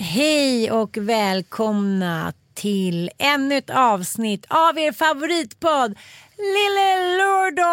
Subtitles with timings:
[0.00, 5.94] Hej och välkomna till ännu ett avsnitt av er favoritpodd
[6.36, 7.68] Lille Lordo!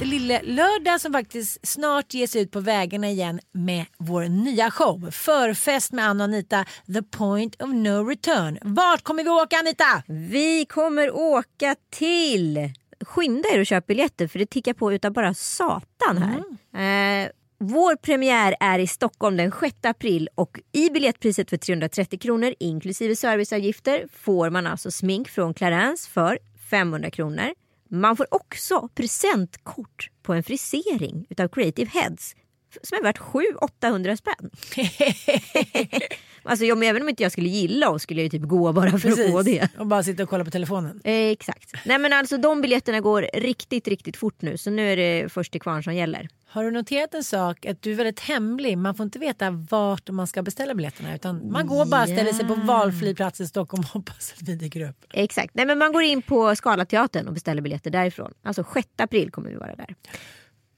[0.00, 5.10] Ett lille lördag som faktiskt snart ges ut på vägarna igen med vår nya show.
[5.10, 8.58] Förfest med Anna och Anita, The Point of No Return.
[8.62, 10.02] Vart kommer vi åka Anita?
[10.06, 12.70] Vi kommer åka till...
[13.04, 17.22] Skynda er och köp biljetter för det tickar på utav bara satan här.
[17.24, 22.54] Eh, vår premiär är i Stockholm den 6 april och i biljettpriset för 330 kronor
[22.60, 26.38] inklusive serviceavgifter får man alltså smink från Clarence för
[26.70, 27.50] 500 kronor.
[27.88, 32.34] Man får också presentkort på en frisering utav Creative Heads
[32.82, 34.50] som är värt 700-800 spänn.
[36.46, 38.72] alltså jag, men även om inte jag skulle gilla oss skulle jag ju typ gå
[38.72, 39.68] bara för att få det.
[39.78, 41.00] Och bara sitta och kolla på telefonen.
[41.04, 41.72] Eh, exakt.
[41.84, 44.56] Nej men alltså de biljetterna går riktigt, riktigt fort nu.
[44.58, 46.28] Så nu är det först till kvarn som gäller.
[46.48, 47.66] Har du noterat en sak?
[47.66, 48.78] Att du är väldigt hemlig.
[48.78, 51.14] Man får inte veta vart man ska beställa biljetterna.
[51.14, 54.42] Utan man går bara och ställer sig på valfri plats i Stockholm och hoppas att
[54.42, 55.04] vi dyker upp.
[55.12, 55.54] Exakt.
[55.54, 58.32] Nej men man går in på Scalateatern och beställer biljetter därifrån.
[58.42, 59.94] Alltså 6 april kommer vi vara där.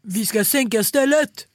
[0.02, 1.46] Vi ska sänka stället!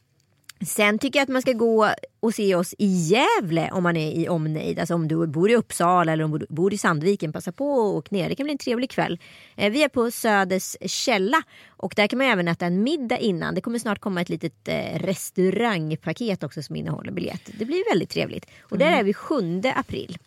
[0.67, 4.11] Sen tycker jag att man ska gå och se oss i Gävle om man är
[4.11, 4.79] i omnejd.
[4.79, 7.33] Alltså om du bor i Uppsala eller om du bor i Sandviken.
[7.33, 8.29] Passa på och åk ner.
[8.29, 9.19] Det kan bli en trevlig kväll.
[9.55, 13.55] Eh, Vi är på Söders källa och där kan man även äta en middag innan.
[13.55, 17.49] Det kommer snart komma ett litet eh, restaurangpaket också som innehåller biljett.
[17.59, 18.45] Det blir väldigt trevligt.
[18.61, 20.17] Och där är vi 7 april.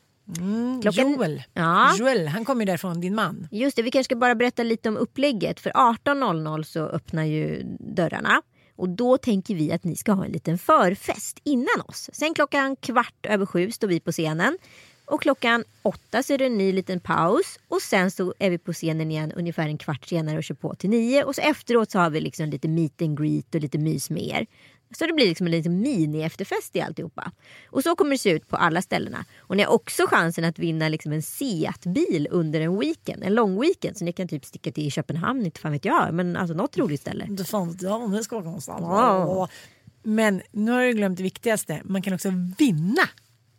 [0.82, 1.42] Klockan- Joel.
[1.54, 1.96] Ja.
[1.98, 3.48] Joel, han kommer ju därifrån, din man.
[3.50, 5.60] Just det, vi kanske ska bara berätta lite om upplägget.
[5.60, 8.42] För 18.00 så öppnar ju dörrarna.
[8.76, 12.10] Och då tänker vi att ni ska ha en liten förfest innan oss.
[12.12, 14.58] Sen klockan kvart över sju står vi på scenen.
[15.04, 17.58] Och klockan åtta så är det en ny liten paus.
[17.68, 20.74] Och sen så är vi på scenen igen ungefär en kvart senare och kör på
[20.74, 21.24] till nio.
[21.24, 24.22] Och så efteråt så har vi liksom lite meet and greet och lite mys med
[24.22, 24.46] er.
[24.90, 27.32] Så det blir liksom en liten mini-efterfest i alltihopa.
[27.70, 29.24] Och så kommer det se ut på alla ställena.
[29.38, 33.22] Och ni har också chansen att vinna liksom en Seat-bil under en weekend.
[33.24, 33.96] En lång weekend.
[33.96, 36.14] Så ni kan typ sticka till Köpenhamn, inte fan vet jag.
[36.14, 37.26] Men alltså något roligt ställe.
[37.28, 38.80] Det fan jag om det ska vara någonstans.
[38.82, 39.48] Ja.
[40.02, 41.80] Men nu har du glömt det viktigaste.
[41.84, 43.02] Man kan också vinna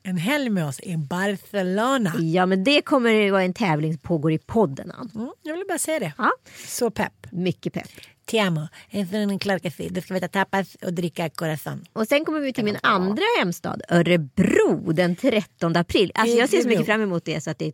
[0.03, 2.13] en helg med oss i Barcelona.
[2.19, 4.91] Ja men det kommer det vara en tävling som pågår i podden.
[4.91, 5.11] Ann.
[5.15, 6.13] Mm, jag ville bara säga det.
[6.17, 6.31] Ja,
[6.67, 7.13] Så pepp.
[7.31, 7.89] mycket pepp.
[8.27, 8.67] Ti amo.
[8.89, 9.89] En klar café.
[9.91, 11.85] Det ska äta tapas och dricka corazon.
[11.93, 16.11] Och sen kommer vi till min andra hemstad, Örebro, den 13 april.
[16.15, 17.73] Alltså jag ser så mycket fram emot det så att det är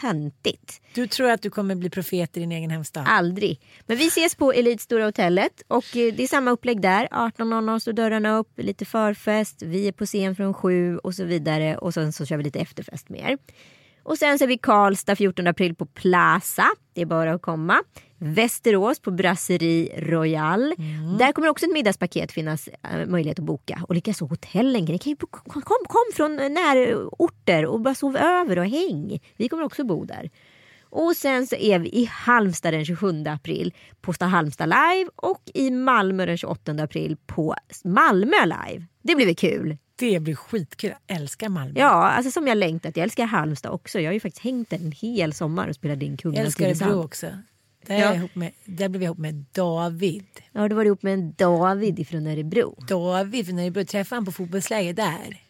[0.00, 0.80] töntigt.
[0.94, 3.04] Du tror att du kommer bli profet i din egen hemstad?
[3.08, 3.60] Aldrig.
[3.86, 7.06] Men vi ses på Elite Stora Hotellet och eh, det är samma upplägg där.
[7.06, 11.78] 18.00 står dörrarna upp, lite förfest, vi är på scen från sju och så vidare
[11.78, 13.38] och sen så kör vi lite efterfest med er.
[14.08, 16.66] Och sen så är vi Karlstad 14 april på Plaza.
[16.92, 17.82] Det är bara att komma.
[18.18, 20.74] Västerås på Brasserie Royal.
[21.18, 23.82] Där kommer också ett middagspaket finnas eh, möjlighet att boka.
[23.88, 24.84] Och likaså hotellen.
[24.84, 29.20] Ni kan ju kom, kom, från närorter och bara sov över och häng.
[29.36, 30.30] Vi kommer också bo där.
[30.82, 35.42] Och sen så är vi i Halmstad den 27 april på Sta Halmstad live och
[35.54, 38.86] i Malmö den 28 april på Malmö live.
[39.02, 39.76] Det blir väl kul?
[39.98, 40.94] Det blir skitkul.
[41.06, 41.80] Jag älskar Malmö.
[41.80, 42.96] Ja, alltså som jag längtat.
[42.96, 44.00] Jag älskar Halmstad också.
[44.00, 46.86] Jag har ju faktiskt hängt en hel sommar och spelat in jag Kungarnas älskar.
[46.86, 47.26] Örebro också.
[47.86, 50.26] Där, är jag ihop med, där blev jag ihop med David.
[50.52, 52.76] Ja, du var ihop med en David från Örebro.
[52.88, 55.42] David från Örebro, träffade han på fotbollsläger där.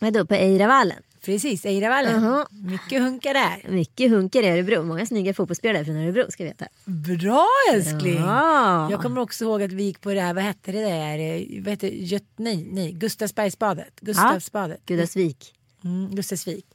[0.00, 1.02] Vadå, på Eiravallen?
[1.24, 2.22] Precis, Eiravallen.
[2.22, 2.46] Jaha.
[2.50, 3.70] Mycket hunkar där.
[3.70, 4.82] Mycket hunkar i Örebro.
[4.82, 6.66] Många snygga fotbollsspelare från Örebro ska vi veta.
[6.84, 8.14] Bra älskling!
[8.20, 8.90] Ja.
[8.90, 11.68] Jag kommer också ihåg att vi gick på det här, vad hette det där, vad
[11.70, 14.00] hette Göt, nej, nej, Gustavsbergsbadet.
[14.00, 14.80] Gustavsbadet.
[14.86, 15.54] Gudasvik.
[15.84, 16.66] Mm, Gustavsvik.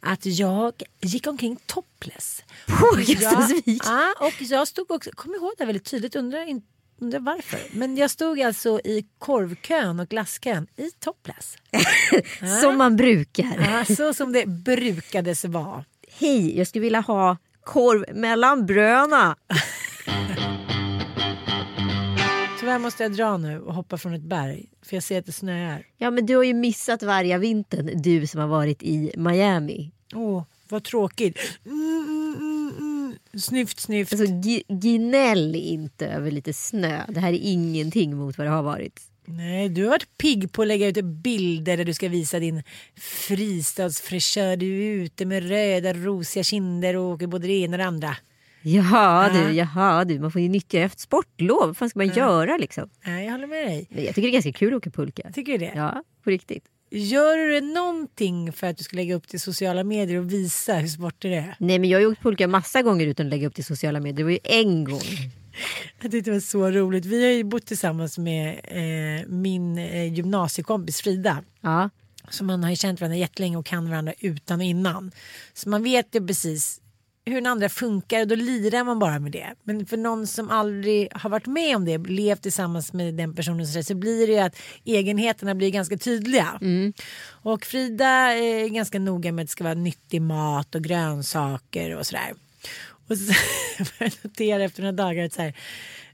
[0.00, 2.42] Att jag gick omkring topless.
[2.66, 3.82] På Gustavsvik?
[3.84, 6.62] Ja, och jag stod också, kommer ihåg det här väldigt tydligt, undrar, in-
[7.02, 7.60] undrar varför.
[7.72, 11.56] Men jag stod alltså i korvkön och glasskön i topless.
[12.62, 13.84] Som man brukar.
[13.88, 15.84] Ja, så som det brukades vara.
[16.18, 19.36] Hej, jag skulle vilja ha korv mellan bröna.
[22.60, 24.68] Tyvärr måste jag dra nu och hoppa från ett berg.
[24.82, 25.86] För jag ser att det snöar.
[25.96, 29.90] Ja, men du har ju missat varje vintern, du som har varit i Miami.
[30.14, 31.38] Åh, vad tråkigt.
[31.66, 32.11] Mm.
[33.38, 34.12] Snyft, snyft.
[34.12, 34.26] Alltså,
[34.68, 37.02] gnäll inte över lite snö.
[37.08, 39.00] Det här är ingenting mot vad det har varit.
[39.24, 42.62] Nej, du har varit pigg på att lägga ut bilder där du ska visa din
[42.96, 44.56] fristadsfräschör.
[44.56, 48.16] Du är ute med röda rosiga kinder och åker både det ena och det andra.
[48.62, 49.42] Jaha Ja.
[49.48, 51.66] du, jaha du, man får ju nyttja efter sportlov.
[51.66, 52.90] Vad fan ska man göra liksom?
[53.06, 53.86] Nej, jag håller med dig.
[53.90, 55.30] Men jag tycker det är ganska kul att åka pulka.
[55.34, 55.72] Tycker du det?
[55.74, 56.64] Ja, på riktigt.
[56.94, 60.88] Gör du någonting för att du ska lägga upp till sociala medier och visa hur
[60.88, 61.56] sportig det är?
[61.58, 64.00] Nej men jag har ju åkt pulka massa gånger utan att lägga upp till sociala
[64.00, 64.16] medier.
[64.16, 65.00] Det var ju en gång.
[66.02, 67.04] Jag tyckte det var så roligt.
[67.04, 71.42] Vi har ju bott tillsammans med eh, min eh, gymnasiekompis Frida.
[71.60, 71.90] Ja.
[72.30, 75.12] Så man har ju känt varandra jättelänge och kan varandra utan och innan.
[75.54, 76.80] Så man vet ju precis
[77.24, 79.54] hur den andra funkar och då lirar man bara med det.
[79.62, 83.66] Men för någon som aldrig har varit med om det, levt tillsammans med den personen
[83.66, 86.60] så, så blir det ju att egenheterna blir ganska tydliga.
[87.28, 92.06] Och Frida är ganska noga med att det ska vara nyttig mat och grönsaker och
[92.06, 92.32] sådär.
[93.08, 93.32] Och så
[93.98, 95.54] jag notera efter några dagar att så här,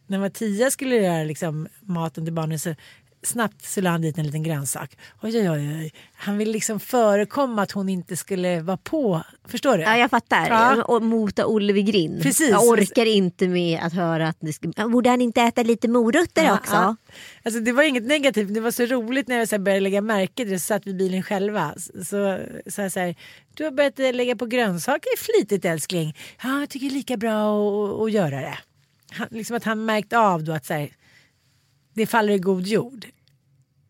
[0.06, 2.74] när Mattias skulle göra liksom maten till barnen så
[3.22, 4.98] snabbt så la han dit en liten grönsak.
[5.22, 5.92] Oj, oj, oj, oj.
[6.14, 9.22] Han ville liksom förekomma att hon inte skulle vara på.
[9.48, 9.82] Förstår du?
[9.84, 10.46] Ja, jag fattar.
[10.48, 10.82] Ja.
[10.84, 12.22] Och mota Olle vid grind.
[12.22, 12.50] Precis.
[12.50, 14.68] Jag orkar inte med att höra att det ska...
[14.88, 16.74] Borde han inte äta lite morötter Ja, också?
[16.74, 16.96] ja.
[17.42, 20.32] Alltså, det var inget negativt, det var så roligt när jag så började lägga märke
[20.34, 20.58] till det.
[20.58, 21.74] Så satt vi i bilen själva.
[21.76, 22.04] Så,
[22.66, 23.14] så, här, så här,
[23.54, 26.16] du har börjat eh, lägga på grönsaker flitigt älskling.
[26.42, 28.58] Ja, jag tycker det är lika bra att göra det.
[29.10, 30.88] Han, liksom att han märkt av då att så här,
[31.98, 33.06] det faller i god jord.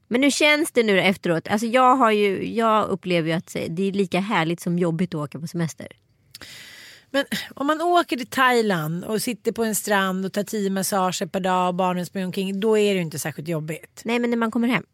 [0.08, 1.48] Men hur känns det nu efteråt?
[1.48, 5.20] Alltså jag, har ju, jag upplever ju att det är lika härligt som jobbigt att
[5.20, 5.88] åka på semester.
[7.10, 7.24] Men
[7.54, 11.40] om man åker till Thailand och sitter på en strand och tar tio massager per
[11.40, 12.60] dag och barnen springer omkring.
[12.60, 14.02] Då är det ju inte särskilt jobbigt.
[14.04, 14.84] Nej men när man kommer hem.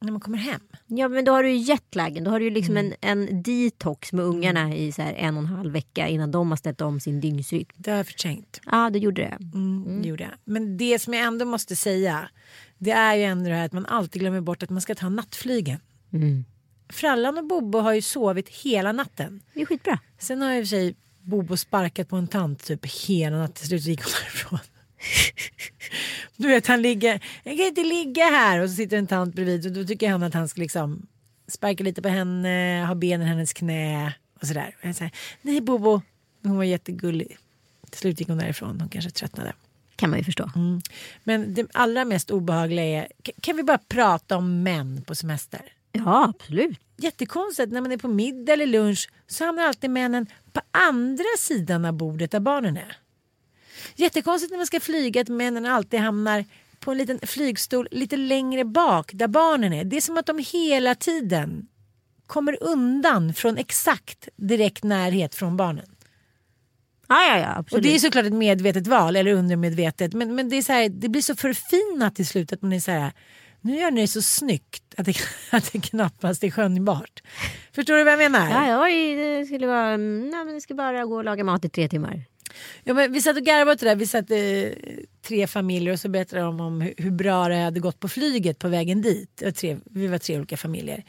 [0.00, 0.60] När man kommer hem.
[0.86, 2.24] Ja men då har du ju jetlagen.
[2.24, 2.92] Då har du ju liksom Mm.
[3.00, 6.56] en, en detox med ungarna i så en och en halv vecka innan de har
[6.56, 7.68] ställt om sin dygnsrytm.
[7.76, 8.60] Det har jag förträngt.
[8.66, 9.38] Ja det gjorde det.
[9.58, 10.32] Mm, det gjorde jag.
[10.44, 12.28] Men det som jag ändå måste säga.
[12.78, 15.08] Det är ju ändå det här att man alltid glömmer bort att man ska ta
[15.08, 15.78] nattflygen.
[16.12, 16.44] Mm.
[16.88, 19.42] Frallan och Bobo har ju sovit hela natten.
[19.54, 19.98] Det är skitbra.
[20.18, 23.54] Sen har ju i och för sig Bobo sparkat på en tant typ hela natten.
[23.54, 24.58] Till slut gick hon därifrån.
[26.36, 29.66] Du vet han ligger, jag kan inte ligga här och så sitter en tant bredvid
[29.66, 31.06] och då tycker han att han ska liksom
[31.48, 34.76] sparka lite på henne, ha benen i hennes knä och sådär.
[34.80, 35.12] Och jag säger,
[35.42, 36.02] nej Bobo,
[36.42, 37.36] hon var jättegullig.
[37.90, 39.52] Till slut gick hon därifrån, hon kanske tröttnade.
[39.96, 40.50] Kan man ju förstå.
[40.56, 40.80] Mm.
[41.24, 43.08] Men det allra mest obehagliga är,
[43.40, 45.72] kan vi bara prata om män på semester?
[45.92, 46.78] Ja absolut.
[46.96, 51.84] Jättekonstigt när man är på middag eller lunch så hamnar alltid männen på andra sidan
[51.84, 52.96] av bordet där barnen är.
[53.94, 56.44] Jättekonstigt när man ska flyga att männen alltid hamnar
[56.80, 59.84] på en liten flygstol lite längre bak där barnen är.
[59.84, 61.68] Det är som att de hela tiden
[62.26, 65.86] kommer undan från exakt direkt närhet från barnen.
[67.08, 67.82] Ja ja ja Och absolut.
[67.84, 70.12] det är såklart ett medvetet val eller undermedvetet.
[70.12, 72.80] Men, men det, är så här, det blir så förfinat till slut att man är
[72.80, 73.12] så här.
[73.60, 75.16] Nu gör ni det så snyggt att det,
[75.50, 77.22] att det knappast är skönjbart.
[77.74, 78.50] Förstår du vad jag menar?
[78.50, 79.96] Ja, oj, det skulle vara...
[79.96, 82.24] Nej, men det ska bara gå och laga mat i tre timmar.
[82.84, 83.96] Ja, men vi satt och garvade åt det där.
[83.96, 84.38] Vi satt eh,
[85.22, 88.58] tre familjer och så berättade de om hur, hur bra det hade gått på flyget
[88.58, 89.42] på vägen dit.
[89.44, 91.04] Var tre, vi var tre olika familjer.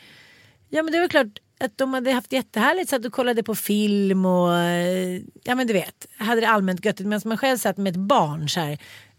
[0.70, 2.89] Ja men det var klart att de hade haft jättehärligt.
[2.89, 6.08] Satt och kollade på film och eh, ja men du vet.
[6.18, 7.08] Hade det allmänt göttigt.
[7.08, 8.77] Medan man själv satt med ett barn så här.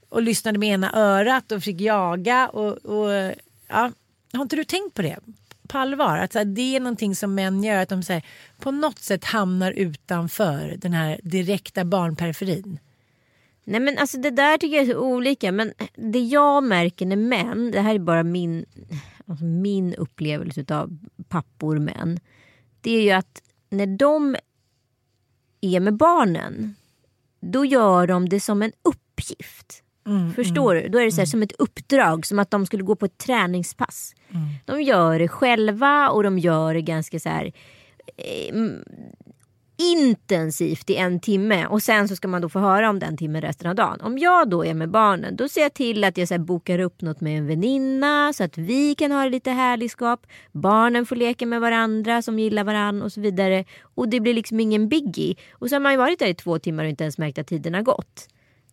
[0.08, 2.48] Och lyssnade med ena örat och fick jaga.
[2.48, 3.32] Och, och
[3.68, 3.92] ja.
[4.32, 5.18] Har inte du tänkt på det?
[5.68, 6.18] På allvar.
[6.18, 7.82] Att så här, det är någonting som män gör.
[7.82, 8.22] Att de så här,
[8.60, 12.78] på något sätt hamnar utanför den här direkta barnperiferin.
[13.64, 15.52] Nej men alltså det där tycker jag är så olika.
[15.52, 18.64] Men det jag märker när män, det här är bara min,
[19.26, 20.98] alltså min upplevelse av
[21.28, 22.20] pappor män.
[22.80, 24.36] Det är ju att när de
[25.60, 26.74] är med barnen.
[27.40, 29.82] då gör de det som en uppgift.
[30.34, 30.88] Förstår du?
[30.88, 33.18] Då är det så här, som ett uppdrag, som att de skulle gå på ett
[33.18, 34.14] träningspass.
[34.64, 37.52] De gör det själva och de gör det ganska så här
[38.16, 38.54] eh,
[39.78, 43.42] intensivt i en timme och sen så ska man då få höra om den timmen
[43.42, 44.00] resten av dagen.
[44.00, 46.78] Om jag då är med barnen då ser jag till att jag så här bokar
[46.78, 50.26] upp något med en väninna så att vi kan ha det lite härligskap.
[50.52, 53.64] Barnen får leka med varandra som gillar varandra och så vidare.
[53.82, 55.36] Och det blir liksom ingen biggie.
[55.52, 57.46] Och så har man ju varit där i två timmar och inte ens märkt att
[57.46, 58.28] tiden har gått.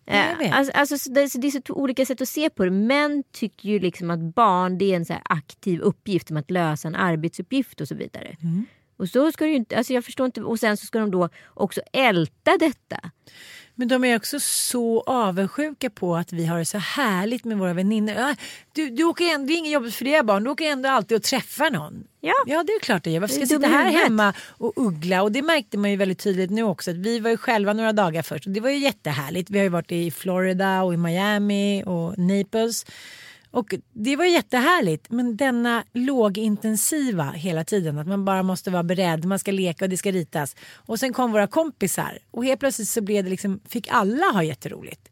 [0.07, 2.71] Eh, Alltså, alltså, så det, är så olika sätt att se på det.
[2.71, 6.87] Män tycker ju liksom att barn det är en så aktiv uppgift som att lösa
[6.87, 8.37] en arbetsuppgift och så vidare.
[8.43, 8.65] Mm.
[8.97, 11.11] Och så ska det ju inte, alltså jag förstår inte, och sen så ska de
[11.11, 13.11] då också älta detta.
[13.75, 17.73] Men de är också så avundsjuka på att vi har det så härligt med våra
[17.73, 18.35] väninnor.
[18.73, 21.17] Du, du åker ändå, det är inget jobbigt för dina barn, du åker ändå alltid
[21.17, 22.03] och träffar någon.
[22.21, 22.33] Ja.
[22.45, 23.19] ja det är klart det gör.
[23.19, 25.21] Varför ska jag sitta här hemma och uggla?
[25.21, 26.91] Och det märkte man ju väldigt tydligt nu också.
[26.91, 29.49] Att vi var ju själva några dagar först och det var ju jättehärligt.
[29.49, 32.85] Vi har ju varit i Florida och i Miami och Naples.
[33.55, 39.25] Och det var jättehärligt men denna lågintensiva hela tiden att man bara måste vara beredd,
[39.25, 40.55] man ska leka och det ska ritas.
[40.73, 44.43] Och sen kom våra kompisar och helt plötsligt så blev det liksom, fick alla ha
[44.43, 45.09] jätteroligt.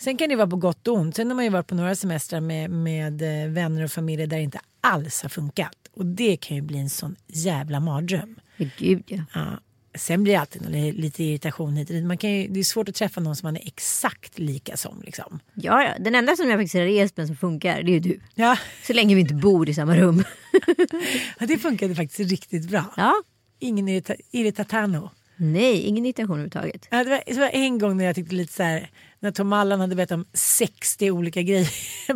[0.00, 1.16] Sen kan det vara på gott och ont.
[1.16, 4.36] Sen har man ju varit på några semestrar med, med eh, vänner och familjer där
[4.36, 5.76] det inte alls har funkat.
[5.92, 8.40] Och det kan ju bli en sån jävla mardröm.
[8.78, 9.22] Gud ja.
[9.34, 9.60] Ja.
[9.96, 12.04] Sen blir det alltid lite irritation hit.
[12.04, 15.02] Man kan ju, det är svårt att träffa någon som man är exakt lika som.
[15.02, 15.40] Liksom.
[15.54, 15.82] ja.
[15.82, 15.94] ja.
[15.98, 18.20] Den enda som jag faktiskt har rest med som funkar det är ju du.
[18.34, 20.24] Ja, Så länge vi inte bor i samma rum.
[21.38, 22.84] ja, det funkade faktiskt riktigt bra.
[22.96, 23.14] ja.
[23.58, 25.10] Ingen irrita- irritatano.
[25.36, 26.88] Nej, ingen irritation överhuvudtaget.
[26.90, 29.52] Ja, det, var, det var en gång när jag tyckte lite så här, när Tom
[29.52, 31.68] Allan hade berättat om 60 olika grejer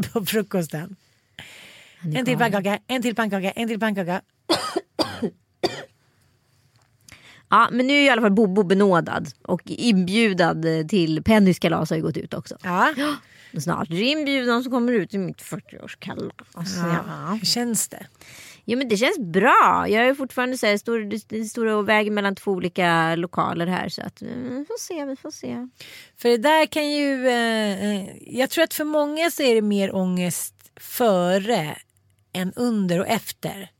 [0.12, 0.96] på frukosten.
[2.16, 4.20] En till pannkaka, en till pannkaka, en till pannkaka.
[7.50, 11.90] Ja, men nu är i alla fall Bobo benådad och inbjudad eh, till Pennys kalas
[11.90, 12.56] har ju gått ut också.
[12.62, 12.94] Ja.
[13.60, 16.32] Snart är det inbjudan som kommer ut i mitt 40-årskalas.
[16.54, 17.32] Ja.
[17.32, 18.06] Hur känns det?
[18.64, 19.86] Jo men det känns bra.
[19.88, 24.22] Jag är fortfarande så här, står och väger mellan två olika lokaler här så att
[24.22, 25.68] mm, vi får se, vi får se.
[26.16, 27.28] För det där kan ju...
[27.28, 31.76] Eh, eh, jag tror att för många så är det mer ångest före
[32.32, 33.70] än under och efter.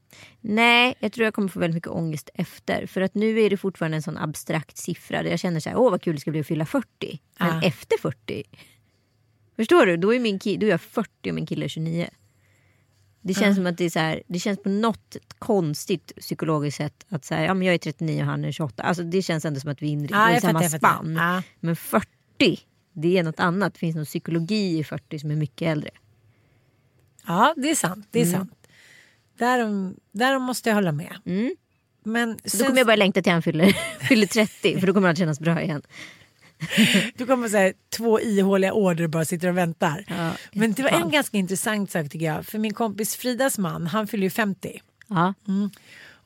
[0.40, 2.86] Nej, jag tror jag kommer få väldigt mycket ångest efter.
[2.86, 5.76] För att nu är det fortfarande en sån abstrakt siffra där jag känner så här,
[5.76, 7.20] åh vad kul det ska bli att fylla 40.
[7.38, 7.62] Men Ah.
[7.62, 8.42] efter 40.
[9.56, 9.96] Förstår du?
[9.96, 12.08] Då är, min ki- då är jag 40 och min kille är 29.
[13.22, 17.04] Det känns som att det är så här, det känns på något konstigt psykologiskt sätt
[17.08, 18.82] att säga, ja men jag är 39 och han är 28.
[18.82, 21.16] Alltså det känns ändå som att vi är inne Ja, i samma fattar, spann.
[21.16, 21.42] Ja.
[21.60, 22.06] Men 40,
[22.92, 23.72] det är något annat.
[23.74, 25.90] Det finns någon psykologi i 40 som är mycket äldre.
[27.26, 28.08] Ja, det är sant.
[28.10, 28.59] Det är sant.
[29.40, 31.16] Därom, därom måste jag hålla med.
[32.04, 33.72] Men Så då sen, kommer jag bara längta till han fyller,
[34.08, 35.82] fyller 30 för då kommer allt kännas bra igen.
[37.14, 40.04] du kommer säga två ihåliga order bara sitter och väntar.
[40.08, 42.46] Ja, Men det var en ganska intressant sak tycker jag.
[42.46, 44.80] För min kompis Fridas man, han fyller ju 50.
[45.06, 45.34] Ja.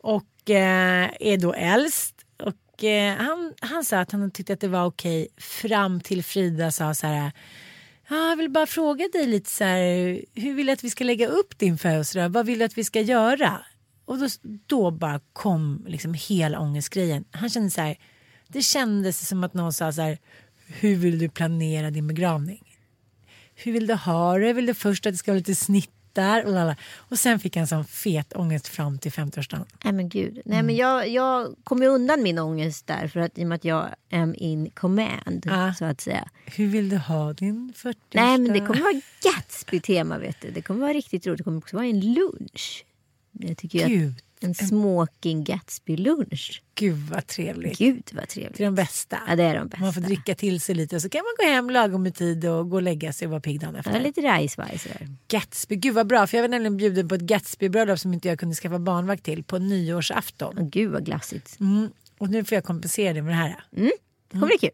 [0.01, 2.15] och eh, är då äldst.
[2.43, 6.71] Och, eh, han, han sa att han tyckte att det var okej fram till Frida
[6.71, 7.33] sa så här.
[8.09, 10.21] Ja, jag vill bara fråga dig lite så här.
[10.35, 12.29] Hur vill du att vi ska lägga upp din födelsedag?
[12.29, 13.61] Vad vill du att vi ska göra?
[14.05, 14.29] Och då,
[14.67, 17.25] då bara kom liksom hela ångestgrejen.
[17.31, 17.97] Han kände så här.
[18.49, 20.19] Det kändes som att någon sa så här.
[20.67, 22.77] Hur vill du planera din begravning?
[23.55, 24.53] Hur vill du ha det?
[24.53, 25.91] Vill du först att det ska vara lite snitt?
[26.19, 26.77] Och, lala.
[26.97, 29.65] och sen fick han sån fet ångest fram till 50-årsdagen.
[29.85, 30.41] Nej men gud.
[30.45, 33.57] Nej, men jag, jag kommer ju undan min ångest där för att i och med
[33.57, 35.75] att jag am in command Ja.
[35.79, 36.29] så att säga.
[36.47, 40.51] Hur vill du ha din 40 Nej men det kommer vara Gatsby-tema vet du.
[40.51, 41.39] Det kommer vara riktigt roligt.
[41.39, 42.85] Det kommer också vara en lunch.
[43.33, 46.63] Jag tycker Gud, att en smoking Gatsby-lunch.
[46.75, 47.79] gud vad trevligt.
[47.79, 48.57] Gud vad trevligt.
[48.57, 49.19] Det är de bästa.
[49.29, 49.85] Ja det är de bästa.
[49.85, 52.45] Man får dricka till sig lite och så kan man gå hem lagom i tid
[52.45, 54.01] och gå och lägga sig och vara pigg dagen Ja, efter.
[54.01, 55.09] lite rajsvaj sådär.
[55.29, 58.39] Gatsby, gud vad bra för jag var nämligen bjuden på ett Gatsby-bröllop som inte jag
[58.39, 60.55] kunde skaffa barnvakt till på nyårsafton.
[60.59, 61.61] Åh, gud vad glassigt.
[61.61, 61.89] Mm.
[62.19, 63.65] Och nu får jag kompensera det med det här.
[63.71, 63.91] Det
[64.33, 64.71] kommer bli kul.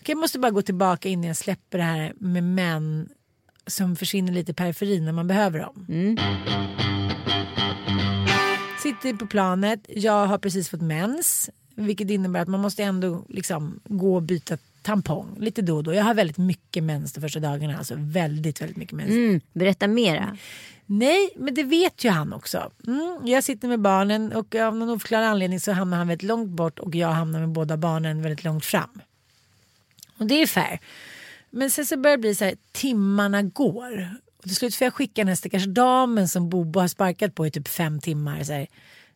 [0.00, 3.08] Okej, jag måste bara gå tillbaka innan jag släpper det här med män
[3.66, 5.86] som försvinner lite i periferin när man behöver dem.
[8.88, 11.50] Sitter på planet, jag har precis fått mens.
[11.74, 15.94] Vilket innebär att man måste ändå liksom gå och byta tampong lite då och då.
[15.94, 17.78] Jag har väldigt mycket mens de första dagarna.
[17.78, 19.10] Alltså väldigt, väldigt mycket mens.
[19.10, 20.36] Mm, berätta mera.
[20.86, 22.70] Nej, men det vet ju han också.
[22.86, 26.50] Mm, jag sitter med barnen och av någon oförklarlig anledning så hamnar han väldigt långt
[26.50, 29.00] bort och jag hamnar med båda barnen väldigt långt fram.
[30.18, 30.80] Och det är fair.
[31.50, 34.10] Men sen så börjar det bli så här, timmarna går.
[34.48, 37.50] Till slut får jag skicka den här stackars damen som Bobo har sparkat på i
[37.50, 38.44] typ fem timmar.
[38.44, 38.66] Så här,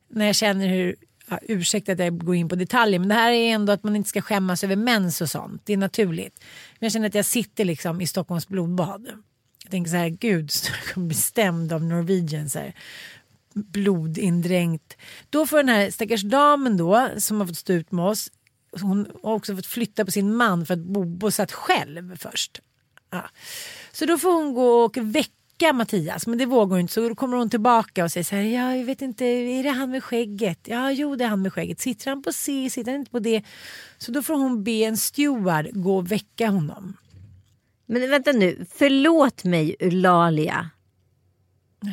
[0.08, 0.96] när jag känner hur
[1.28, 3.96] ja, ursäkta att jag går in på detaljer men det här är ändå att man
[3.96, 5.62] inte ska skämmas över mens och sånt.
[5.64, 6.44] Det är naturligt.
[6.78, 9.08] Men jag känner att jag sitter liksom i Stockholms blodbad.
[9.62, 10.50] Jag tänker så här, gud,
[10.84, 12.48] jag kommer bli stämd av Norwegian.
[12.48, 12.74] Så här,
[13.54, 14.96] blodindränkt.
[15.30, 18.30] Då får den här stackars damen då som har fått stå ut med oss.
[18.80, 22.60] Hon har också fått flytta på sin man för att Bobo satt själv först.
[23.12, 23.28] Ja.
[23.92, 27.14] Så då får hon gå och väcka Mattias men det vågar hon inte så då
[27.14, 30.04] kommer hon tillbaka och säger så här, ja jag vet inte, är det han med
[30.04, 30.58] skägget?
[30.62, 31.80] Ja jo det är han med skägget.
[31.80, 33.42] Sitter han på C, sitter han inte på D?
[33.98, 36.96] Så då får hon be en steward gå och väcka honom.
[37.86, 40.70] Men vänta nu, förlåt mig Eulalia.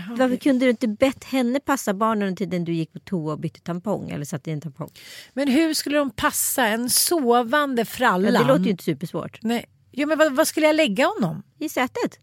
[0.10, 3.40] Varför kunde du inte bett henne passa barnen under tiden du gick på toa och
[3.40, 4.90] bytte tampong eller satte i en tampong?
[5.34, 8.34] Men hur skulle de passa en sovande frallan?
[8.34, 9.40] Ja, det låter ju inte supersvårt.
[9.42, 9.66] Nej.
[9.92, 11.44] Ja, men vad, vad skulle jag lägga honom?
[11.60, 12.20] I sätet.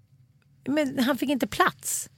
[0.68, 2.08] Men han fick inte plats.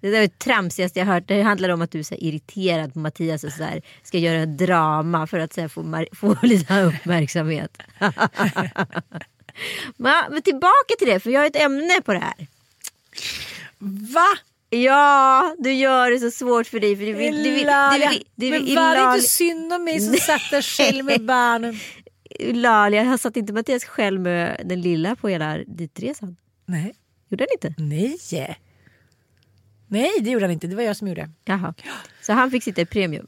[0.00, 1.24] Det där är det tramsigaste jag hört.
[1.26, 4.42] Det handlar om att du är så irriterad på Mattias och så här, ska göra
[4.42, 7.78] ett drama för att så här, få, få lite uppmärksamhet.
[9.96, 12.46] men, men tillbaka till det, för jag har ett ämne på det här.
[13.78, 14.38] Va?
[14.70, 16.96] Ja, du gör det så svårt för dig.
[16.96, 19.84] För du vill, du vill, du vill, du men vill, var det inte synd om
[19.84, 21.78] mig som satt där själv med barnen?
[22.40, 26.36] Eulalia, han satt inte Mattias själv med den lilla på hela ditresan?
[26.66, 26.94] Nej.
[27.28, 27.82] Gjorde han inte?
[27.82, 28.18] Nej.
[29.88, 30.66] Nej, det gjorde han inte.
[30.66, 31.30] Det var jag som gjorde.
[31.44, 31.74] Jaha.
[32.22, 33.26] Så han fick sitta i premium?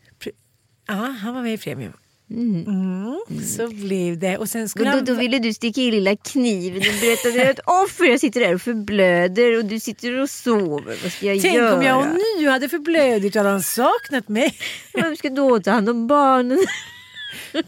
[0.87, 1.93] Ja, han var med i Premium.
[2.31, 3.17] Mm.
[3.45, 4.39] Så blev det.
[4.39, 5.05] Och sen skulle Och då, han...
[5.05, 8.05] då ville du sticka i lilla kniven och berätta att ett offer.
[8.05, 10.97] Jag sitter där och förblöder och du sitter och sover.
[11.03, 11.75] Vad ska jag Tänk göra?
[11.77, 12.07] om jag
[12.41, 14.55] nu hade förblödigt hade han saknat mig.
[14.93, 16.59] Vem ska då ta hand om barnen?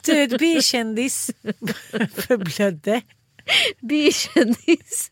[0.05, 1.31] Död B-kändis.
[2.15, 3.03] Förblödde.
[3.81, 5.11] Bykändis.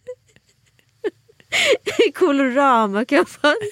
[2.14, 3.70] Colorama-kampanj.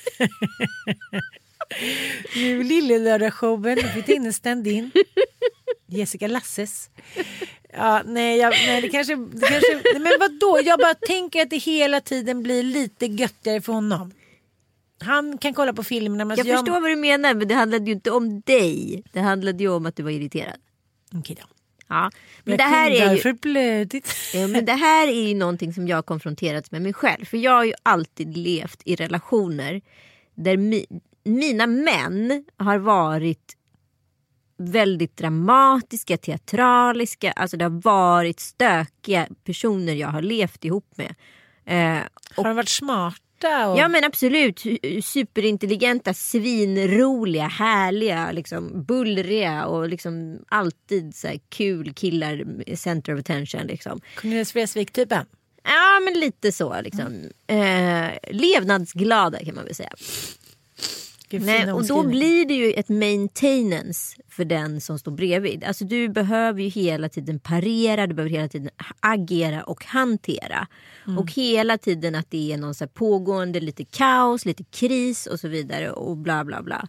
[2.37, 3.78] Nu Lillelördagsshowen.
[3.83, 4.90] Nu fick in en stand-in.
[5.87, 6.90] Jessica Lasses.
[7.73, 9.99] Ja, nej, jag, nej det kanske, det kanske...
[9.99, 10.61] Men vadå?
[10.64, 14.12] Jag bara tänker att det hela tiden blir lite göttigare för honom.
[15.00, 16.25] Han kan kolla på filmerna.
[16.25, 19.02] Men Jag alltså förstår vad du menar men det handlade ju inte om dig.
[19.12, 20.56] Det handlade ju om att du var irriterad.
[21.14, 21.49] Okej då.
[21.88, 22.10] Ja.
[22.45, 23.21] Men, det här är ju...
[23.21, 24.14] förblödigt.
[24.34, 27.25] Ja, men det här är ju någonting som jag har konfronterats med mig själv.
[27.25, 29.82] För jag har ju alltid levt i relationer
[30.34, 30.86] där mi,
[31.25, 33.56] mina män har varit
[34.58, 37.32] väldigt dramatiska, teatraliska.
[37.32, 41.14] Alltså det har varit stökiga personer jag har levt ihop med.
[41.64, 42.02] Eh,
[42.36, 43.25] Har de varit smarta?
[43.69, 43.78] Och...
[43.78, 44.63] Ja men absolut.
[45.02, 52.45] Superintelligenta, svinroliga, härliga, liksom, bullriga och liksom alltid så här kul killar,
[52.76, 53.67] center of attention.
[53.67, 54.00] Liksom.
[54.17, 55.26] Cornelis Vreeswijk-typen?
[55.65, 56.80] Ja men lite så.
[56.80, 57.30] Liksom.
[57.47, 59.93] Eh, levnadsglada kan man väl säga.
[61.30, 65.65] Nej, och då blir det ju ett maintenance för den som står bredvid.
[65.65, 70.69] Alltså du behöver ju hela tiden parera, du behöver hela tiden agera och hantera.
[71.19, 75.49] Och hela tiden att det är någon så pågående lite kaos, lite kris och så
[75.49, 76.89] vidare och bla bla bla.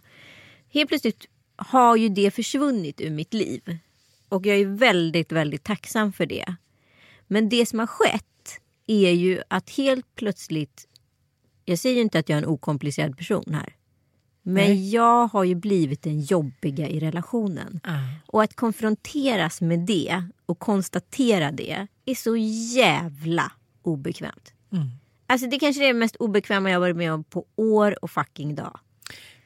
[0.72, 3.78] Helt plötsligt har ju det försvunnit ur mitt liv.
[4.28, 6.54] Och jag är väldigt, väldigt tacksam för det.
[7.26, 10.88] Men det som har skett är ju att helt plötsligt,
[11.64, 13.77] jag säger ju inte att jag är en okomplicerad person här.
[14.48, 17.80] Men jag har ju blivit den jobbiga i relationen.
[17.84, 17.98] Ah.
[18.26, 22.36] Och att konfronteras med det och konstatera det är så
[22.76, 24.52] jävla obekvämt.
[25.26, 28.54] Alltså det kanske är det mest obekväma jag varit med om på år och fucking
[28.54, 28.80] dag.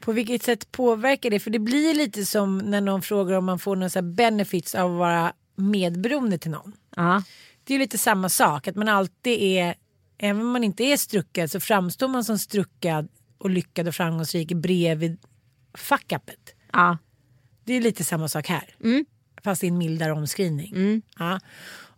[0.01, 1.41] På vilket sätt påverkar det?
[1.41, 4.99] För det blir lite som när någon frågar om man får några benefits av att
[4.99, 6.73] vara medberoende till någon.
[6.97, 7.23] Ja.
[7.65, 9.75] Det är lite samma sak, att man alltid är,
[10.19, 13.09] även om man inte är struckad så framstår man som struckad
[13.43, 15.19] och lyckad och framgångsrik bredvid
[15.75, 16.55] fuck-upet.
[16.73, 16.99] Ja.
[17.65, 18.75] Det är lite samma sak här.
[19.45, 21.03] Fast i en mildare omskrivning.
[21.19, 21.41] Ja.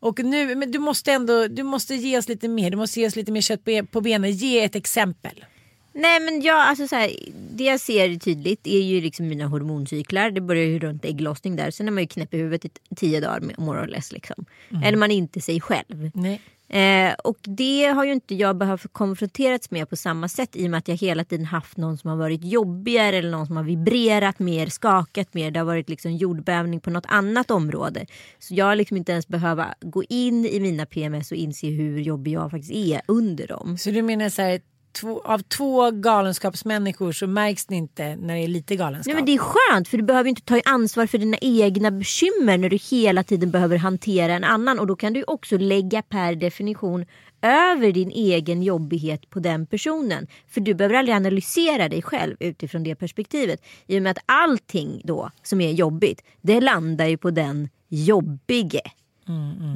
[0.00, 3.06] Och nu, men du måste ändå, du måste ge oss lite mer, du måste ge
[3.06, 4.30] oss lite mer kött på- benen.
[4.32, 5.44] Ge ett exempel.
[5.92, 7.10] Nej men jag, alltså så här,
[7.54, 10.30] det jag ser tydligt är ju liksom mina hormoncyklar.
[10.30, 11.70] Det börjar ju runt ägglossning där.
[11.70, 14.44] Sen är man ju knäpp i huvudet i tio dagar med more or less liksom.
[14.84, 16.10] Eller man är inte sig själv.
[16.14, 16.40] Nej.
[16.68, 20.70] Eh, och det har ju inte jag behövt konfronterats med på samma sätt i och
[20.70, 23.64] med att jag hela tiden haft någon som har varit jobbigare eller någon som har
[23.64, 25.50] vibrerat mer, skakat mer.
[25.50, 28.06] Det har varit liksom jordbävning på något annat område.
[28.38, 31.98] Så jag har liksom inte ens behövt gå in i mina PMS och inse hur
[31.98, 33.78] jobbig jag faktiskt är under dem.
[33.78, 34.60] Så du menar så här,
[34.94, 39.06] två, av två galenskapsmänniskor så märks det inte när det är lite galenskap.
[39.06, 42.58] Nej, men det är skönt för du behöver inte ta ansvar för dina egna bekymmer
[42.58, 44.78] när du hela tiden behöver hantera en annan.
[44.78, 47.06] Och då kan du också lägga per definition
[47.42, 50.26] över din egen jobbighet på den personen.
[50.48, 53.62] För du behöver aldrig analysera dig själv utifrån det perspektivet.
[53.86, 58.80] I och med att allting då som är jobbigt, det landar ju på den jobbige.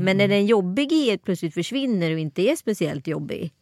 [0.00, 3.52] Men när den jobbige helt plötsligt försvinner och inte är speciellt jobbig.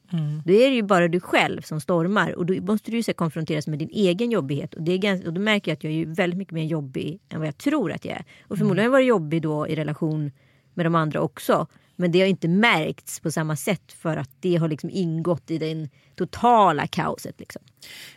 [0.45, 3.67] Då är det ju bara du själv som stormar och då måste du ju konfronteras
[3.67, 4.75] med din egen jobbighet.
[4.75, 7.21] Och, det är ganska, och då märker jag att jag är väldigt mycket mer jobbig
[7.29, 8.25] än vad jag tror att jag är.
[8.49, 10.33] Och förmodligen har jag varit jobbig då i relation
[10.75, 11.67] med de andra också.
[11.97, 15.59] Men det har inte märkts på samma sätt för att det har liksom ingått i
[15.59, 17.41] det totala kaoset.
[17.41, 17.63] Liksom.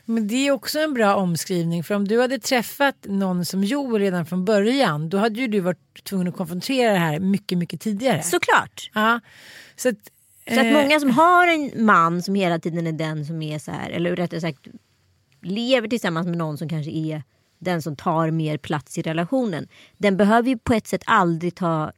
[0.06, 4.02] Men det är också en bra omskrivning för om du hade träffat någon som Joel
[4.02, 7.82] redan från början då hade ju du varit tvungen att konfrontera det här mycket, mycket
[7.82, 8.24] tidigare.
[8.24, 8.92] Såklart.
[8.94, 9.20] Ja,
[9.76, 9.96] så att,
[10.54, 13.60] Så att eh, många som har en man som hela tiden är den som är
[13.60, 14.68] så här, eller rättare sagt
[15.42, 17.24] lever tillsammans med någon som kanske är
[17.60, 19.68] den som tar mer plats i relationen.
[19.98, 21.92] Den behöver ju på ett sätt aldrig ta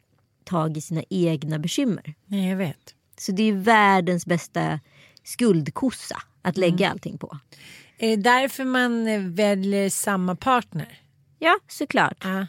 [0.43, 2.13] tag i sina egna bekymmer.
[2.25, 2.95] Nej, jag vet.
[3.17, 4.79] Så det är världens bästa
[5.23, 7.37] skuldkossa att lägga allting på.
[7.97, 10.99] Är det därför man eh, väljer samma partner?
[11.39, 12.17] Ja, såklart.
[12.23, 12.47] Ja.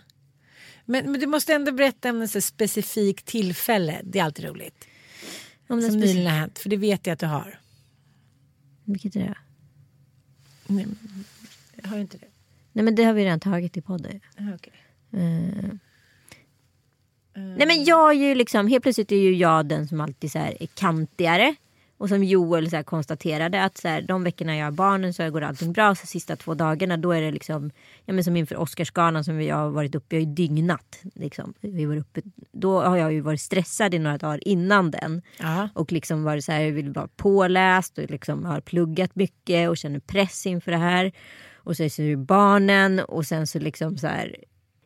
[0.85, 4.01] Men, men du måste ändå berätta om ett specifikt tillfälle.
[4.05, 4.89] Det är alltid roligt.
[5.69, 6.59] Om den Som speci- nyligen har hänt.
[6.59, 7.59] För det vet jag att du har.
[8.85, 9.37] Vilket är det?
[10.67, 10.87] Nej,
[11.85, 12.27] har du inte det?
[12.73, 14.21] Nej men det har vi redan tagit i podden.
[14.37, 14.73] Ah, okej.
[15.13, 15.69] Eh.
[17.35, 20.39] Nej men jag är ju liksom, helt plötsligt är ju jag den som alltid så
[20.39, 21.55] här är kantigare.
[22.03, 25.43] Och som Joel så konstaterade att så här, de veckorna jag har barnen så går
[25.43, 25.95] allting bra.
[25.95, 27.71] Så sista två dagarna då är det liksom,
[28.05, 31.01] ja men som inför Oscarsgalan som vi har varit uppe, jag har ju dygnat.
[31.15, 31.55] Liksom.
[31.61, 32.21] Vi var uppe,
[32.53, 35.23] då har jag ju varit stressad i några dagar innan den.
[35.39, 35.69] Ja.
[35.75, 39.77] Och liksom varit så här, jag vill vara påläst och liksom har pluggat mycket och
[39.77, 41.13] känner press inför det här.
[41.55, 44.37] Och så är det barnen och sen så liksom så här.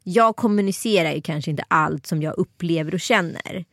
[0.02, 3.64] Jag kommunicerar ju kanske inte allt som jag upplever och känner.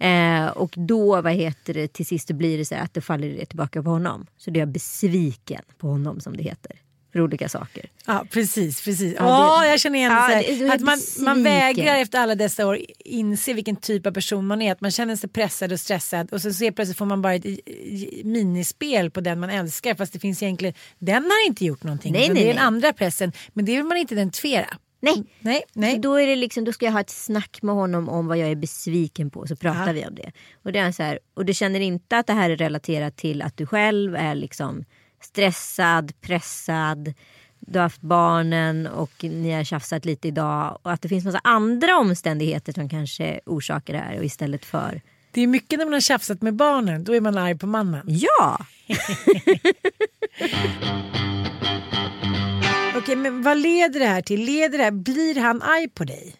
[0.00, 3.46] Eh, och då, vad heter det, till sist blir det så att det faller det
[3.46, 4.26] tillbaka på honom.
[4.38, 6.72] Så då är jag besviken på honom som det heter.
[7.12, 7.86] För olika saker.
[8.06, 8.84] Ja, precis.
[8.84, 9.14] precis.
[9.18, 12.66] Ja, det- jag känner igen Ja, det, så att man, man vägrar efter alla dessa
[12.66, 14.72] år inse vilken typ av person man är.
[14.72, 17.44] Att man känner sig pressad och stressad och så ser plötsligt får man bara ett
[18.24, 22.12] minispel på den man älskar fast det finns egentligen, den har inte gjort någonting.
[22.12, 23.32] Nej, nej, det är den andra pressen.
[23.52, 24.66] Men det vill man inte identifiera.
[25.00, 25.94] Nej, Nej, nej.
[25.94, 28.38] Så då, är det liksom, då ska jag ha ett snack med honom om vad
[28.38, 29.46] jag är besviken på.
[29.46, 29.92] Så pratar Ja.
[29.92, 30.32] vi om det.
[30.64, 33.42] Och, det är så här, och du känner inte att det här är relaterat till
[33.42, 34.84] att du själv är liksom
[35.22, 37.14] stressad, pressad.
[37.58, 40.78] Du har haft barnen och ni har tjafsat lite idag.
[40.82, 44.18] Och att det finns massa andra omständigheter som kanske orsakar det här.
[44.18, 47.38] Och istället för Det är mycket när man har tjafsat med barnen, då är man
[47.38, 48.02] arg på mannen.
[48.06, 48.58] ja.
[53.10, 54.44] Okej, men vad leder det här till?
[54.44, 56.34] Leder det här, blir han arg på dig?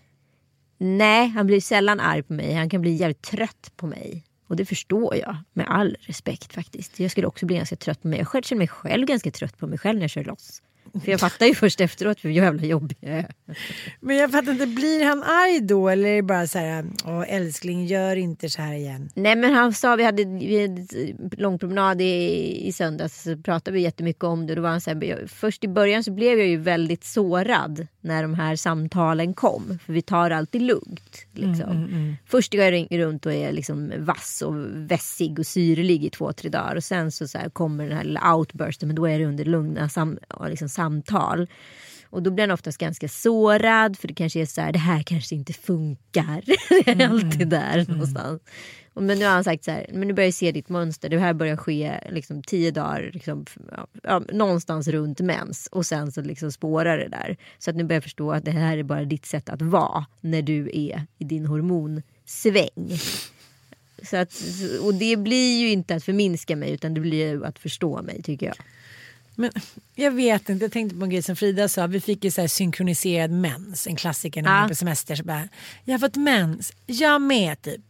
[0.79, 2.55] Nej, han blir sällan arg på mig.
[2.55, 4.25] Han kan bli jävligt trött på mig.
[4.49, 7.01] Och det förstår jag med all respekt faktiskt.
[7.01, 8.19] Jag skulle också bli ganska trött på mig.
[8.19, 10.63] Jag själv känner mig själv ganska trött på mig själv när jag kör loss.
[11.05, 13.27] För jag fattar ju först efteråt hur jävla jobbig jag är.
[14.01, 17.25] Men jag fattar inte, blir han arg då eller är det bara så här, åh
[17.29, 19.09] älskling gör inte så här igen?
[19.15, 20.87] Nej men han sa, vi hade, vi hade
[21.43, 24.55] lång promenad i, i söndags så pratade vi jättemycket om det.
[24.55, 27.87] Då var han så här, jag- först i början så blev jag ju väldigt sårad
[28.01, 29.79] när de här samtalen kom.
[29.87, 31.27] För vi tar alltid lugnt.
[31.33, 32.17] Liksom.
[32.27, 36.51] Först går jag runt och är liksom vass och vässig och syrlig i två, tre
[36.51, 36.77] dagar.
[36.77, 39.45] Och sen så, så här kommer den här lilla outbursten men då är det under
[39.45, 41.49] lugna sam, liksom samtal.
[42.11, 45.03] Och då blir han oftast ganska sårad för det kanske är så här, det här
[45.03, 46.43] kanske inte funkar.
[46.85, 48.43] det är alltid där någonstans.
[48.95, 51.09] Och Men nu har han sagt så här, men nu börjar se ditt mönster.
[51.09, 55.69] Det här börjar ske liksom tio dagar, liksom, ja, ja, någonstans runt mens.
[55.73, 57.37] Och sen så liksom spårar det där.
[57.59, 60.07] Så att nu börjar jag förstå att det här är bara ditt sätt att vara
[60.21, 62.99] när du är i din hormonsväng.
[64.03, 64.43] Så att,
[64.83, 68.23] och det blir ju inte att förminska mig utan det blir ju att förstå mig
[68.23, 68.57] tycker jag.
[69.41, 69.51] Men
[69.95, 71.87] jag vet inte, jag tänkte på en grej som Frida sa.
[71.87, 74.65] Vi fick ju så här synkroniserad mens, en klassiker när man Ja.
[74.65, 75.17] är på semester.
[75.17, 75.49] Så bara,
[75.85, 77.81] jag har fått mens, jag med typ.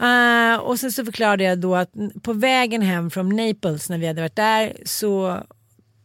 [0.00, 1.90] Eh, och sen så förklarade jag då att
[2.22, 5.42] på vägen hem från Naples när vi hade varit där så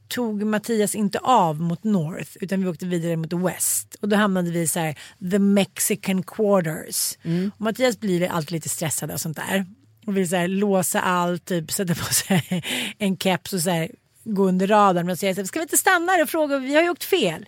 [0.07, 3.95] tog Mattias inte av mot North utan vi åkte vidare mot West.
[4.01, 4.97] Och då hamnade vi så här,
[5.31, 7.17] the Mexican quarters.
[7.55, 9.65] Och Mattias blir alltid lite stressad och sånt där.
[10.05, 12.63] Och vill så här, låsa allt, typ sätta på sig
[12.97, 13.91] en keps och så här,
[14.23, 15.09] gå under radarn.
[15.09, 17.45] Och säga ska vi inte stanna här och fråga, vi har ju åkt fel.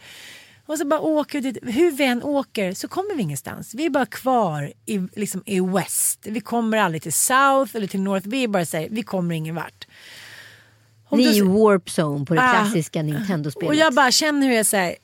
[0.65, 1.63] Och så bara åker vi dit.
[1.75, 3.73] Hur vi än åker så kommer vi ingenstans.
[3.75, 6.19] Vi är bara kvar i, liksom, i West.
[6.23, 8.27] Vi kommer aldrig till South eller till North.
[8.27, 9.87] Vi är bara här, vi kommer ingen vart.
[11.09, 12.53] Och Ni är ju warp zone på det Ah.
[12.53, 13.69] klassiska Nintendo-spelet.
[13.69, 14.95] Och jag bara känner hur jag säger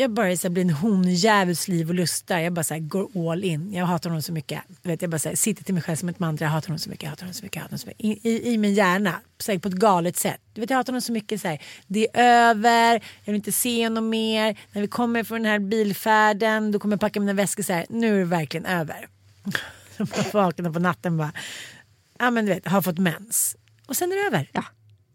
[0.00, 2.38] jag bara så här, blir en honjävuls liv och lustar.
[2.38, 3.72] Jag bara så här, går all in.
[3.72, 4.60] Jag hatar honom så mycket.
[4.82, 6.44] Vet, jag bara så här, sitter till mig själv som ett mantra.
[6.44, 7.02] Jag hatar honom så mycket.
[7.02, 7.56] Jag hatar honom så mycket.
[7.56, 8.24] Jag hatar honom så mycket.
[8.24, 9.20] I, i, I min hjärna.
[9.38, 10.40] Så här, på ett galet sätt.
[10.52, 11.40] Du vet, jag hatar honom så mycket.
[11.40, 12.92] Så här, det är över.
[12.94, 14.58] Jag vill inte se honom mer.
[14.72, 16.72] När vi kommer från den här bilfärden.
[16.72, 17.62] Då kommer jag packa mina väskor.
[17.62, 19.08] Så här, nu är det verkligen över.
[19.96, 21.32] Jag vaknar på natten och bara.
[22.18, 23.56] Ja men du vet, har fått mens.
[23.86, 24.50] Och sen är det över.
[24.52, 24.64] Ja.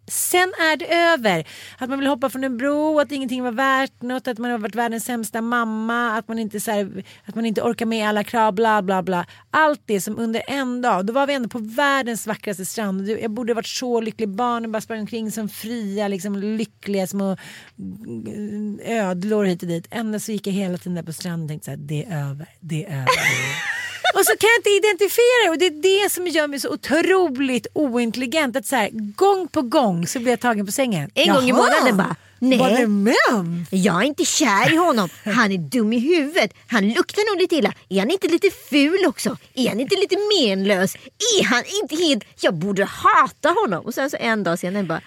[0.08, 1.48] Sen är det över.
[1.78, 4.58] Att man vill hoppa från en bro, att ingenting var värt något, att man har
[4.58, 8.24] varit världens sämsta mamma, att man inte, så här, att man inte orkar med alla
[8.24, 9.26] krav, bla bla bla.
[9.52, 13.10] Allt det som under en dag, då var vi ändå på världens vackraste strand.
[13.10, 17.38] Jag borde varit så lycklig, barnen bara sprang omkring som fria, liksom lyckliga små
[17.80, 19.88] mm, ödlor hit och dit.
[19.92, 22.30] Ändå så gick jag hela tiden där på stranden och tänkte så här, det är
[22.30, 23.75] över, det är över.
[24.16, 26.70] Och så kan jag inte identifiera det och det är det som gör mig så
[26.74, 28.56] otroligt ointelligent.
[28.56, 31.12] Att så här, gång på gång så blir jag tagen på sängen.
[31.14, 32.60] En gång i Jaha, månaden bara, nej.
[32.60, 33.68] Var det mens?
[33.72, 35.10] Jag är inte kär i honom.
[35.26, 36.54] Han är dum i huvudet.
[36.68, 37.74] Han luktar nog lite illa.
[37.90, 39.38] Är han inte lite ful också?
[39.54, 40.96] Är han inte lite menlös?
[41.40, 42.24] Är han inte helt...
[42.40, 43.86] Jag borde hata honom.
[43.86, 45.02] Och sen så en dag senare bara...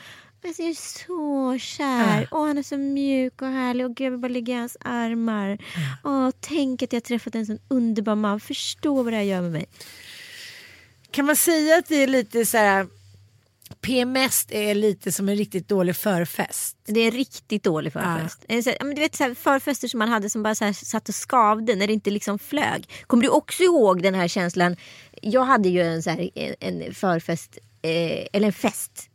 [0.44, 2.28] Alltså jag är så kär.
[2.30, 3.86] Åh, han är så mjuk och härlig.
[3.86, 5.58] Och jag vill bara ligga i hans armar.
[6.04, 8.40] Åh, tänk att jag träffat en sån underbar man.
[8.40, 9.66] Förstå vad det här gör med mig.
[11.10, 12.86] Kan man säga att det är lite så här
[13.80, 16.76] PMS är lite som en riktigt dålig förfest?
[16.84, 18.44] Det är en riktigt dålig förfest.
[18.48, 20.54] En så här- ja, men Du vet så här, förfester som man hade som bara
[20.54, 22.88] så här, satt och skavde när det inte liksom flög.
[23.06, 24.76] Kommer du också ihåg den här känslan?
[25.22, 29.10] Jag hade ju en, så här, en, en förfest, eh, eller en fest.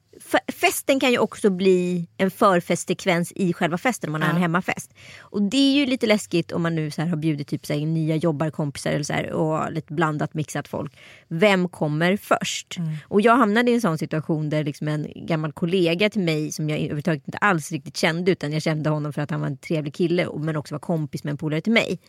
[0.47, 4.93] Festen kan ju också bli en förfestsekvens i själva festen om man har en hemmafest.
[5.19, 7.85] Och det är ju lite läskigt om man nu så har bjudit typ så här,
[7.85, 10.97] nya jobbarkompisar eller så här, och lite blandat mixat folk.
[11.27, 12.77] Vem kommer först?
[13.07, 16.69] Och jag hamnade i en sån situation där liksom en gammal kollega till mig som
[16.69, 19.57] jag överhuvudtaget inte alls riktigt kände utan jag kände honom för att han var en
[19.57, 21.99] trevlig kille men också var kompis med en polare till mig.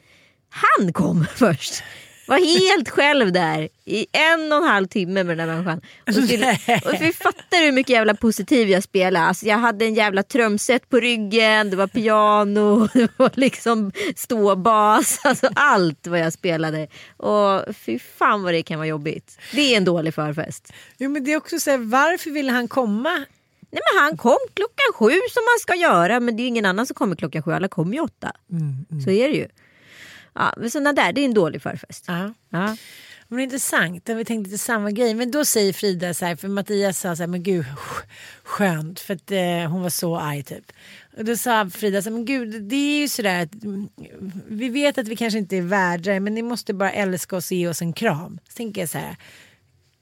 [0.49, 1.83] Han kom först.
[2.27, 5.81] Var helt själv där i en och en halv timme med den där människan.
[6.07, 9.27] Och, skulle, och vi fattar hur mycket jävla positiv jag spelade.
[9.27, 15.21] Alltså jag hade en jävla trumset på ryggen, det var piano, det var liksom ståbas.
[15.25, 16.89] Alltså allt vad jag spelade.
[17.17, 19.39] Och fy fan vad det kan vara jobbigt.
[19.53, 20.73] Det är en dålig förfest.
[20.99, 23.25] Jo men det är också så här, varför ville han komma?
[23.71, 26.87] Nej men han kom klockan sju som man ska göra men det är ingen annan
[26.87, 27.53] som kommer klockan sju.
[27.53, 28.33] Alla kommer ju åtta.
[29.05, 29.49] Så är det ju.
[30.35, 32.05] Ja, men sådana där, det är en dålig förfest.
[32.09, 32.35] Ja.
[32.51, 32.77] Ja.
[33.29, 35.15] Men det är intressant, vi tänkt lite samma grej.
[35.15, 37.65] Men då säger Frida så här, för Mattias sa så här, men gud
[38.43, 40.73] skönt för att eh, hon var så arg typ.
[41.17, 43.89] Och då sa Frida så här, men gud det är ju sådär att mm,
[44.49, 47.57] vi vet att vi kanske inte är värda men ni måste bara älska oss och
[47.57, 48.39] ge oss en kram.
[48.49, 49.17] Så tänker jag så här,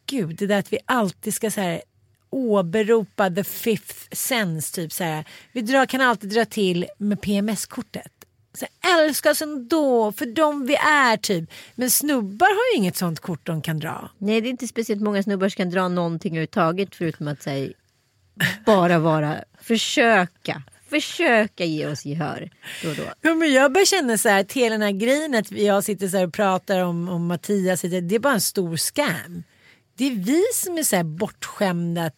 [0.07, 1.83] gud det där att vi alltid ska så här
[2.31, 5.25] åberopa the fifth sense typ så här.
[5.53, 8.22] Vi drar, kan alltid dra till med PMS-kortet.
[8.99, 11.51] Älska oss ändå för de vi är typ.
[11.75, 14.11] Men snubbar har ju inget sånt kort de kan dra.
[14.19, 17.73] Nej det är inte speciellt många snubbar som kan dra någonting överhuvudtaget förutom att säga
[18.67, 22.51] bara vara, försöka, försöka ge oss gehör
[22.83, 23.03] då och då.
[23.21, 26.09] Ja, men jag börjar känna så här att hela den här grejen att jag sitter
[26.09, 29.43] så och pratar om, om Mattias, det är bara en stor scam.
[29.97, 32.11] Det är vi som är så bortskämda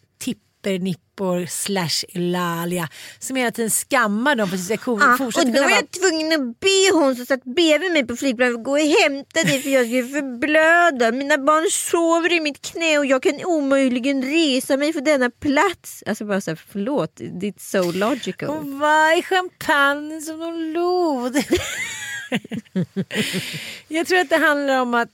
[0.65, 5.61] tippernippor slash Eulalia som hela tiden skammar dem för att vi ska Ah, och då
[5.61, 9.43] var jag tvungen att be hon som satt bredvid mig på flygplanet gå och hämta
[9.43, 11.11] dig för jag skulle förblöda.
[11.11, 16.03] Mina barn sover i mitt knä och jag kan omöjligen resa mig för denna plats.
[16.05, 18.49] Alltså bara så här, förlåt, it's so logical.
[18.49, 21.37] Och vad är champagne som de lod?
[23.87, 25.09] jag tror att det handlar om att,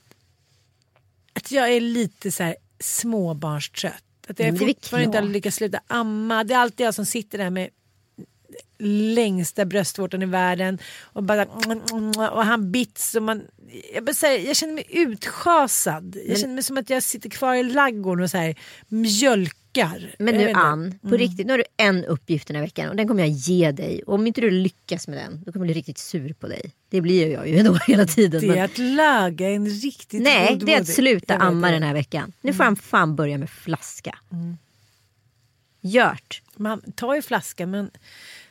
[1.32, 4.11] att jag är lite så här småbarnstrött.
[4.28, 6.44] Att jag fortfarande inte har lyckats sluta amma.
[6.44, 7.68] Det är alltid jag som sitter där med
[9.14, 11.46] längsta bröstvårtan i världen och bara
[12.30, 13.42] och han bits och man
[13.94, 16.16] jag, bara säger, jag känner mig utschasad.
[16.26, 18.56] Jag känner mig som att jag sitter kvar i laggården och så här
[19.76, 20.14] mjölkar.
[20.18, 20.52] Men nu.
[20.52, 23.30] Ann, på riktigt, nu har du en uppgift den här veckan och den kommer jag
[23.30, 24.02] ge dig.
[24.06, 26.70] Och om inte du lyckas med den, då kommer jag bli riktigt sur på dig.
[26.90, 28.40] Det blir jag ju ändå hela tiden.
[28.40, 31.82] Det men- är att laga en riktigt Nej, god det är att sluta amma den
[31.82, 32.32] här veckan.
[32.40, 34.18] Nu får han fan börja med flaska.
[35.84, 36.42] Gjort.
[36.56, 37.90] Man tar ju flaskan men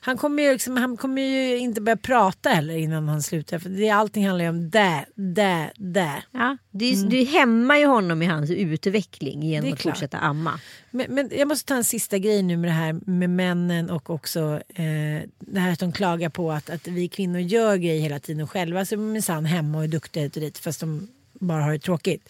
[0.04, 3.60] han kommer, ju liksom, han kommer ju inte börja prata heller innan han slutar.
[3.60, 6.24] För det, allting handlar ju om det, det, det.
[6.32, 10.60] Ja, du, du hämmar ju honom i hans utveckling genom att fortsätta amma.
[10.92, 14.10] Men, men jag måste ta en sista grej nu med det här med männen och
[14.10, 18.20] också eh, det här att de klagar på att, att vi kvinnor gör grejer hela
[18.20, 18.86] tiden själva.
[18.86, 21.08] Så är minsann hemma och är duktiga hit och dit fast de
[21.42, 22.30] bara har det tråkigt.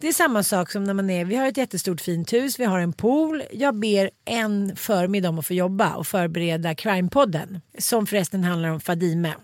[0.00, 2.64] Det är samma sak som när man är, vi har ett jättestort fint hus, vi
[2.64, 3.42] har en pool.
[3.52, 7.60] Jag ber en förmiddag om att få jobba och förbereda Crime-podden.
[7.78, 9.34] Som förresten handlar om Fadime.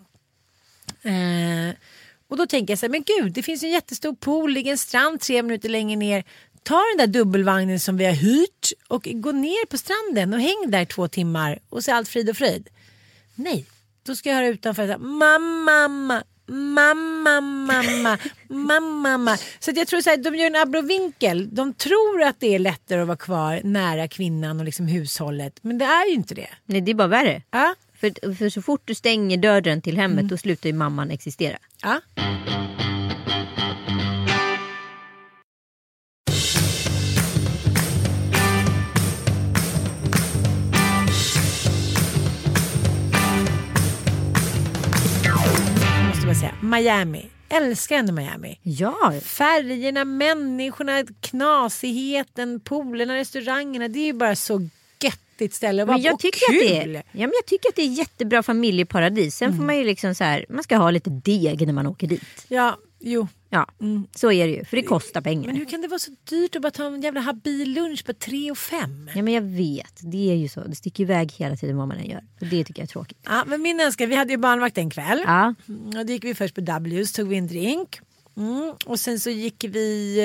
[1.03, 1.75] Eh,
[2.29, 4.79] och då tänker jag så här, men gud det finns en jättestor pool, ligger en
[4.79, 6.25] strand tre minuter längre ner.
[6.62, 10.70] Ta den där dubbelvagnen som vi har hyrt och gå ner på stranden och häng
[10.70, 12.68] där två timmar och se allt frid och fröjd.
[13.35, 13.66] Nej,
[14.03, 19.37] då ska jag höra utanför mamma, mamma, mamma, mamma, mamma, mamma.
[19.61, 21.55] Så jag tror så här, de gör en abrovinkel.
[21.55, 25.59] De tror att det är lättare att vara kvar nära kvinnan och liksom hushållet.
[25.63, 26.49] Men det är ju inte det.
[26.65, 27.43] Nej, det är bara värre.
[27.51, 31.59] Ja, För, för så fort du stänger dörren till hemmet då slutar ju mamman existera.
[31.83, 32.01] ja.
[46.43, 47.27] Säga, Miami.
[47.49, 48.59] Älskar ändå Miami.
[48.63, 53.89] Ja, Färgerna, människorna, knasigheten, poolerna, restaurangerna.
[53.89, 54.69] Det är ju bara så
[55.03, 56.19] göttigt ställe att vara men jag på.
[56.19, 56.93] tycker, Och att kul.
[56.93, 59.37] det är, ja, men jag tycker att det är jättebra familjeparadis.
[59.37, 62.07] Sen får man ju liksom så här, man ska ha lite deg när man åker
[62.07, 62.23] dit.
[62.49, 63.29] Ja, jo.
[63.51, 63.67] Ja,
[64.15, 64.65] så är det ju.
[64.65, 65.47] För det kostar pengar.
[65.47, 68.12] Men hur kan det vara så dyrt att bara ta en jävla habil lunch på
[68.12, 69.11] 3 och 5?
[69.15, 70.61] Ja men jag vet, det är ju så.
[70.65, 72.23] Det sticker iväg hela tiden vad man än gör.
[72.41, 73.19] Och det tycker jag är tråkigt.
[73.25, 75.23] Ja, men min älskare, vi hade ju barnvakt en kväll.
[75.27, 78.01] Ja, Mm, Och då gick vi först på W's, tog vi en drink.
[78.37, 78.73] Mm.
[78.87, 80.19] Och sen så gick vi,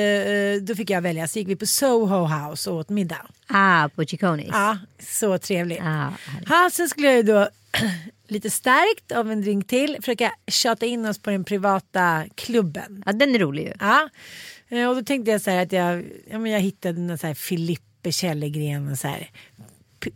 [0.60, 3.28] eh, då fick jag välja, så gick vi på Soho House och åt middag.
[3.48, 4.50] ah, på Chiconis.
[4.52, 5.80] Ja, så trevligt.
[5.82, 5.84] Ah,
[6.26, 6.50] härligt.
[6.50, 7.48] Ja, sen skulle jag ju då
[8.28, 13.04] lite starkt av en drink till försöka tjata in oss på den privata klubben.
[13.06, 13.74] ja, den är rolig ju.
[13.80, 14.10] Ja,
[14.70, 17.28] eh, och då tänkte jag så här att jag, ja, men jag hittade en så
[17.28, 19.32] här Filippe Källegren och så här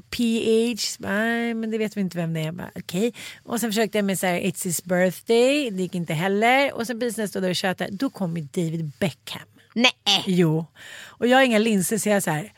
[0.10, 2.72] PH, nej men det vet vi inte vem det är.
[2.76, 3.14] Okej.
[3.44, 6.74] Och sen försökte jag med så här It's his birthday, det gick inte heller.
[6.74, 9.48] Och sen precis när jag stod där och tjötade, då kom ju David Beckham.
[9.76, 10.24] Nej!
[10.26, 10.66] Jo.
[11.06, 12.54] Och jag har inga linser så jag så här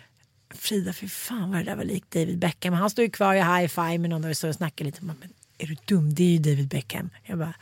[0.56, 2.74] Frida, fy fan vad det där var likt David Beckham.
[2.74, 5.06] Han står ju kvar i high five med någon och står och snackar lite.
[5.06, 5.16] Men
[5.58, 6.14] är du dum?
[6.14, 7.10] Det är ju David Beckham.
[7.24, 7.54] Jag bara,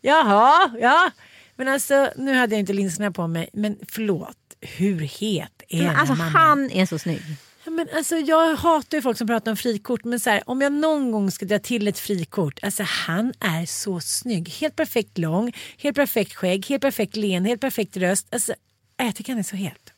[0.00, 1.10] jaha, ja.
[1.56, 3.48] Men alltså nu hade jag inte linserna på mig.
[3.52, 6.32] Men förlåt, hur het är Men alltså mannen?
[6.34, 7.22] han är så snygg.
[7.64, 10.60] Ja, men alltså, jag hatar ju folk som pratar om frikort men så här, om
[10.60, 14.48] jag någon gång ska dra till ett frikort, alltså han är så snygg.
[14.48, 18.26] Helt perfekt lång, helt perfekt skägg, helt perfekt len, helt perfekt röst.
[18.30, 18.54] Alltså,
[18.96, 19.92] jag tycker han är så het.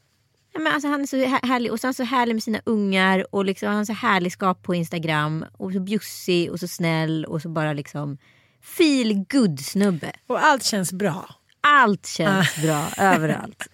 [0.58, 2.60] Men alltså, han är så här- härlig och så är han så härlig med sina
[2.64, 6.68] ungar och liksom, han har så härlig skap på Instagram och så bjussig och så
[6.68, 8.18] snäll och så bara liksom
[8.62, 10.12] feel good snubbe.
[10.26, 11.34] Och allt känns bra.
[11.60, 13.66] Allt känns bra överallt.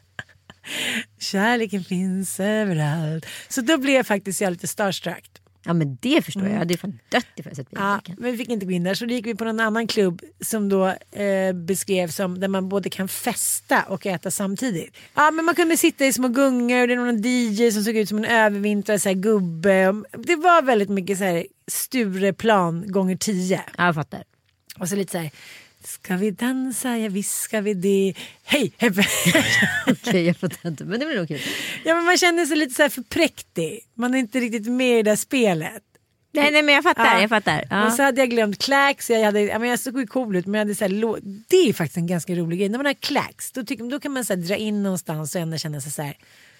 [1.18, 3.26] Kärleken finns överallt.
[3.48, 5.30] Så då blev jag faktiskt jag lite starstruck.
[5.64, 6.52] Ja men det förstår jag.
[6.52, 7.84] Jag hade ju fan dött ifall jag sett Mm.
[8.06, 9.86] Ja, men vi fick inte gå in där så då gick vi på någon annan
[9.86, 14.96] klubb som då eh, beskrevs som där man både kan festa och äta samtidigt.
[15.14, 17.96] Ja men man kunde sitta i små gungor och det var någon DJ som såg
[17.96, 20.02] ut som en övervintrad så här, gubbe.
[20.18, 23.60] Det var väldigt mycket så här Stureplan gånger tio.
[23.76, 24.24] Ja jag fattar.
[24.78, 25.30] Och så lite så här
[25.86, 26.98] Ska vi dansa?
[26.98, 28.14] Ja visst ska vi det.
[28.44, 28.72] Hej!
[28.78, 28.92] hej.
[29.86, 31.40] Okej jag fattar inte men det blir nog kul.
[31.84, 33.80] ja men man känner sig lite så här för präktig.
[33.94, 35.82] Man är inte riktigt med i det där spelet.
[36.32, 37.04] Nej nej men jag fattar.
[37.04, 37.20] Ja.
[37.20, 37.64] Jag fattar.
[37.70, 37.86] Ja.
[37.86, 39.10] Och så hade jag glömt clacks.
[39.10, 41.68] Jag, hade, ja, men jag såg ju cool ut men jag hade så här, det
[41.68, 42.68] är faktiskt en ganska rolig grej.
[42.68, 45.40] När man har clacks då, tycker, då kan man så här, dra in någonstans och
[45.40, 46.16] ändå känna sig så här,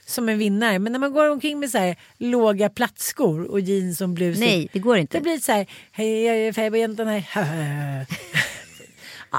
[0.06, 0.78] som en vinnare.
[0.78, 4.38] Men när man går omkring med så här, låga plattskor och jeans och blus.
[4.38, 5.18] Nej det går inte.
[5.18, 8.06] Det blir så här, hej jag är färgbojäntan här.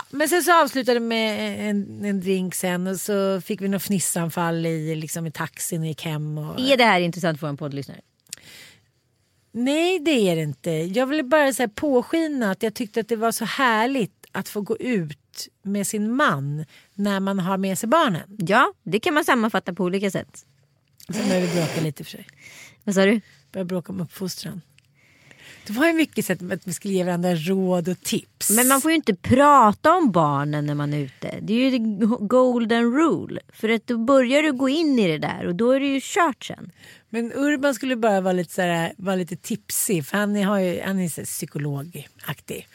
[0.09, 3.83] men sen så avslutade det med en, en drink sen och så fick vi något
[3.83, 6.37] fnissanfall i, liksom, i taxin och gick hem.
[6.37, 6.59] Och...
[6.59, 8.01] Är det här intressant för en poddlyssnare?
[9.51, 10.71] Nej det är det inte.
[10.71, 14.49] Jag ville bara så här påskina att jag tyckte att det var så härligt att
[14.49, 18.37] få gå ut med sin man när man har med sig barnen.
[18.37, 20.45] Ja det kan man sammanfatta på olika sätt.
[21.09, 22.27] Sen började vi bråka lite för sig.
[22.83, 23.21] Vad sa du?
[23.51, 24.61] Började bråka om uppfostran.
[25.67, 28.49] Det var ju mycket sätt att vi skulle ge varandra råd och tips.
[28.49, 31.39] Men man får ju inte prata om barnen när man är ute.
[31.41, 33.41] Det är ju the golden rule.
[33.53, 35.99] För att då börjar du gå in i det där och då är det ju
[36.03, 36.71] kört sen.
[37.09, 40.59] Men Urban skulle bara vara lite, så här, vara lite tipsig för han är, har
[40.59, 42.67] ju, han är så psykologaktig.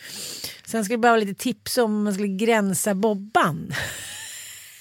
[0.65, 3.75] Så han skulle bara vara lite tipsig om man skulle gränsa Bobban.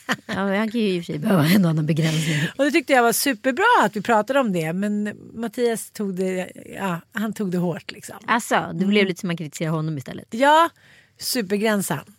[0.26, 2.38] Ja, han kan ju i och för sig behöva en annan begränsning.
[2.58, 4.74] Och det tyckte jag var superbra att vi pratade om det.
[4.74, 8.16] Men Mattias tog det, ja, han tog det hårt liksom.
[8.26, 10.28] Alltså, det blev lite som man kritiserar honom istället.
[10.30, 10.70] Ja,
[11.18, 12.16] supergränsan.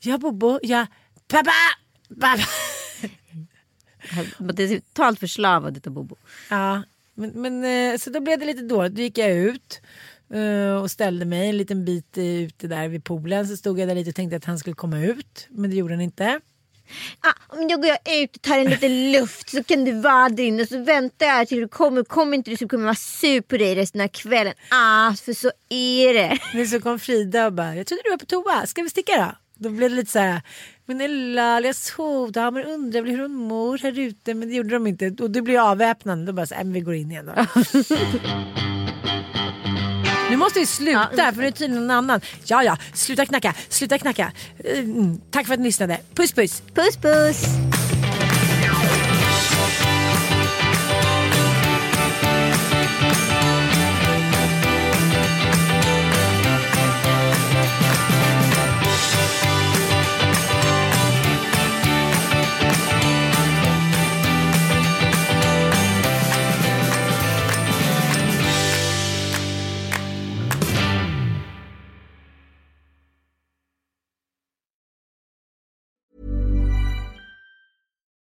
[0.00, 0.86] Ja, Bobo, ja,
[1.28, 1.50] pappa,
[2.20, 2.42] pappa.
[4.54, 6.16] Det är totalt förslavad utav Bobo.
[6.50, 6.82] Ja,
[7.14, 8.94] men, men eh, så då blev det lite dåligt.
[8.94, 9.80] Då gick jag ut
[10.34, 13.48] eh, och ställde mig en liten bit eh, ute där vid poolen.
[13.48, 15.46] Så stod jag där lite och tänkte att han skulle komma ut.
[15.50, 16.40] Men det gjorde han inte.
[17.20, 20.28] Ah, men då går jag ut och tar en liten luft så kan du vara
[20.28, 22.04] där inne och så väntar jag till du kommer.
[22.04, 24.54] Kommer inte du så kommer jag vara sur på dig resten av kvällen.
[24.70, 26.38] Ah, för så är det.
[26.54, 29.16] Men så kom Frida och bara, jag trodde du var på toa, ska vi sticka
[29.16, 29.32] då?
[29.56, 30.42] Då blev det lite så här,
[30.86, 34.74] men Ella, jag sov, då man undrar hur hon mår här ute, men det gjorde
[34.74, 35.16] de inte.
[35.22, 37.34] Och du blev avväpnande, då bara så här, men vi går in igen då.
[40.30, 41.32] Nu måste vi sluta Ja.
[41.34, 42.20] för det är tydligen någon annan.
[42.44, 44.32] Ja, ja, sluta knacka, sluta knacka.
[44.64, 45.98] Mm, tack för att ni lyssnade.
[46.14, 46.62] Puss puss.
[46.74, 47.44] Puss puss.